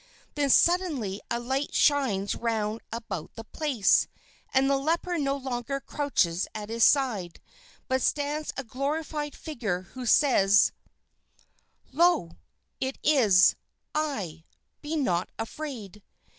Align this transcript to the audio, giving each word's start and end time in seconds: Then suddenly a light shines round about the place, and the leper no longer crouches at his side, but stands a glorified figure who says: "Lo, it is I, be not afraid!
Then 0.33 0.49
suddenly 0.49 1.21
a 1.29 1.39
light 1.39 1.75
shines 1.75 2.33
round 2.35 2.81
about 2.91 3.35
the 3.35 3.43
place, 3.43 4.07
and 4.51 4.67
the 4.67 4.75
leper 4.75 5.19
no 5.19 5.37
longer 5.37 5.79
crouches 5.79 6.47
at 6.55 6.69
his 6.69 6.83
side, 6.83 7.39
but 7.87 8.01
stands 8.01 8.51
a 8.57 8.63
glorified 8.63 9.35
figure 9.35 9.81
who 9.93 10.07
says: 10.07 10.71
"Lo, 11.91 12.31
it 12.79 12.97
is 13.03 13.53
I, 13.93 14.43
be 14.81 14.95
not 14.95 15.29
afraid! 15.37 16.01